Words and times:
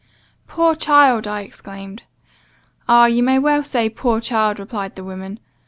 "Poor 0.47 0.73
child!' 0.73 1.27
I 1.27 1.41
exclaimed. 1.41 2.01
'Ah! 2.89 3.05
you 3.05 3.21
may 3.21 3.37
well 3.37 3.61
say 3.63 3.87
poor 3.87 4.19
child,' 4.19 4.57
replied 4.57 4.95
the 4.95 5.03
woman. 5.03 5.39